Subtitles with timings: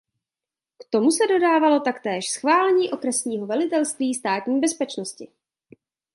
[0.77, 5.27] K tomu se dodávalo taktéž schválení okresního velitelství Státní bezpečnosti.